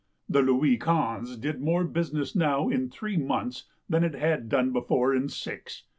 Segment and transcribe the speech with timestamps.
[0.27, 5.13] The Louis Ouinze did m^ore business now in three months than it had done before
[5.13, 5.83] in six.